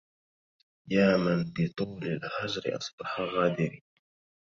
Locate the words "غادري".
3.21-3.83